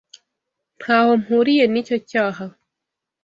[0.79, 2.45] Ntaho mpuriye n'icyo cyaha.